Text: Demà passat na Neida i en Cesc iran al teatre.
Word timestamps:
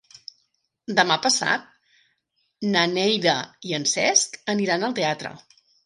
Demà 0.99 1.17
passat 1.25 1.67
na 2.75 2.89
Neida 2.97 3.37
i 3.73 3.79
en 3.83 3.89
Cesc 3.97 4.45
iran 4.67 4.89
al 4.91 5.01
teatre. 5.03 5.41